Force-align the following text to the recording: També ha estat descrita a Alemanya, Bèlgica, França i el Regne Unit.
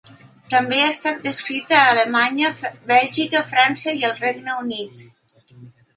També 0.53 0.77
ha 0.83 0.87
estat 0.93 1.19
descrita 1.25 1.77
a 1.81 1.91
Alemanya, 1.91 2.51
Bèlgica, 2.93 3.45
França 3.53 3.97
i 4.03 4.03
el 4.11 4.19
Regne 4.25 4.57
Unit. 4.67 5.09